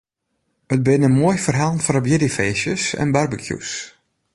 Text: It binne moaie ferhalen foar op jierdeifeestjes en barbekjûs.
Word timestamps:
It 0.73 0.81
binne 0.85 1.09
moaie 1.11 1.43
ferhalen 1.45 1.83
foar 1.85 1.99
op 1.99 2.07
jierdeifeestjes 2.09 2.83
en 3.01 3.13
barbekjûs. 3.15 3.71